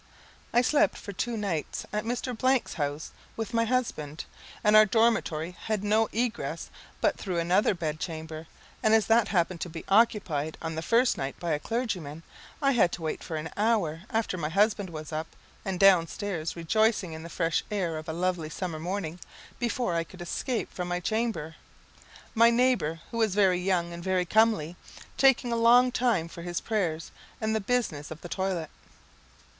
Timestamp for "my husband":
3.53-4.25, 14.39-14.89